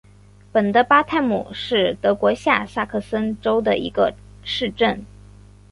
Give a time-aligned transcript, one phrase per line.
[0.51, 4.11] 巴德本泰姆是德国下萨克森州的一个
[4.43, 5.05] 市镇。